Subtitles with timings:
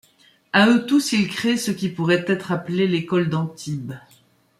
[0.51, 3.93] À eux tous, ils créent ce qui pourrait être appelé l’École d’Antibes.